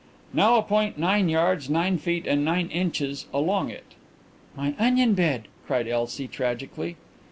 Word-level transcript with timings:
"Now 0.33 0.55
a 0.55 0.63
point 0.63 0.97
nine 0.97 1.29
yards, 1.29 1.69
nine 1.69 1.99
feet 1.99 2.25
and 2.25 2.43
nine 2.43 2.69
inches 2.69 3.27
along 3.31 3.69
it." 3.69 3.93
"My 4.57 4.73
onion 4.79 5.13
bed!" 5.13 5.47
cried 5.67 5.87
Elsie 5.87 6.27
tragically. 6.27 6.95